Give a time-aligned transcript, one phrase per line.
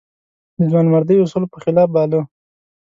[0.57, 2.19] د ځوانمردۍ اصولو په خلاف باله.